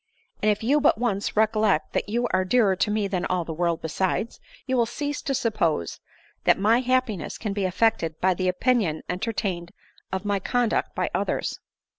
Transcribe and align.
"And 0.41 0.49
if 0.49 0.63
you 0.63 0.81
but 0.81 0.97
once 0.97 1.37
recollect 1.37 1.93
that 1.93 2.09
you 2.09 2.27
are 2.33 2.43
dearer 2.43 2.75
to 2.75 2.89
me 2.89 3.07
than 3.07 3.23
all 3.25 3.45
the 3.45 3.53
world 3.53 3.83
besides, 3.83 4.39
you 4.65 4.75
will 4.75 4.87
cease 4.87 5.21
to 5.21 5.35
suppose 5.35 5.99
that 6.45 6.57
my 6.57 6.79
happiness 6.79 7.37
can 7.37 7.53
be 7.53 7.65
affected 7.65 8.19
by 8.19 8.33
the 8.33 8.47
opinion 8.49 9.03
enter 9.07 9.31
tained 9.31 9.69
of 10.11 10.25
my 10.25 10.39
conduct 10.39 10.95
by 10.95 11.11
others." 11.13 11.59